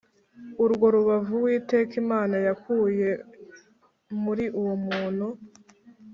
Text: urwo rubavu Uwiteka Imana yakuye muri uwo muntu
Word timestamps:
urwo 0.63 0.85
rubavu 0.95 1.31
Uwiteka 1.39 1.93
Imana 2.03 2.35
yakuye 2.47 3.09
muri 4.23 4.45
uwo 4.59 4.75
muntu 4.85 5.27